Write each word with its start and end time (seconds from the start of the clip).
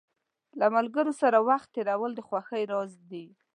له 0.59 0.67
ملګرو 0.75 1.13
سره 1.21 1.37
وخت 1.49 1.67
تېرول 1.75 2.11
د 2.15 2.19
خوښۍ 2.27 2.63
راز 2.71 2.91
دی. 3.11 3.25